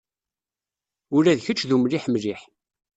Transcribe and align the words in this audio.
Ula 1.15 1.37
d 1.37 1.39
kečč 1.45 1.61
d 1.65 1.71
umliḥ 1.75 2.03
mliḥ. 2.07 2.41